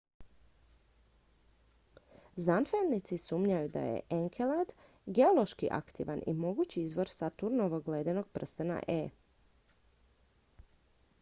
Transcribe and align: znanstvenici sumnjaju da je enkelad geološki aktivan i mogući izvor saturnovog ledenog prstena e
znanstvenici 2.43 3.17
sumnjaju 3.23 3.67
da 3.75 3.83
je 3.89 3.99
enkelad 4.17 4.73
geološki 5.05 5.69
aktivan 5.79 6.23
i 6.27 6.33
mogući 6.33 6.81
izvor 6.83 7.09
saturnovog 7.19 7.87
ledenog 7.87 8.27
prstena 8.29 8.79
e 8.87 9.09